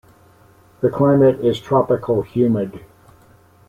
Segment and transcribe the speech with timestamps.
[0.79, 2.83] The climate is tropical humid.